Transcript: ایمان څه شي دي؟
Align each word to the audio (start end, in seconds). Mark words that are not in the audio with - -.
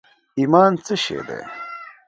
ایمان 0.39 0.71
څه 0.85 0.93
شي 1.03 1.19
دي؟ 1.27 1.39